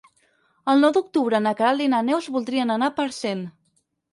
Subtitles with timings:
[0.73, 3.45] El nou d'octubre na Queralt i na Neus voldrien anar a Parcent.